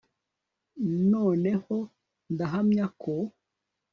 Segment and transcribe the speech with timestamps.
[1.11, 1.77] noneho
[2.33, 3.13] ndahamya ko